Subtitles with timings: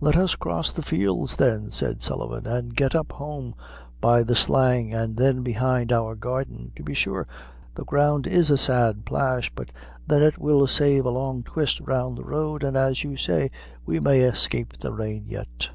[0.00, 3.54] "Let us cross the fields, then," said Sullivan, "an' get up home
[4.00, 7.24] by the Slang, an' then behind our garden: to be sure,
[7.76, 9.70] the ground is in a sad plash, but
[10.08, 13.52] then it will save a long twist round the road, an' as you say,
[13.86, 15.68] we may escape the rain yet."